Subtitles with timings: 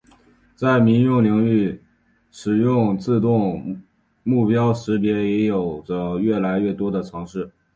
[0.55, 1.79] 在民用领域
[2.31, 3.83] 使用自动
[4.23, 7.51] 目标识别也有着越来越多的尝试。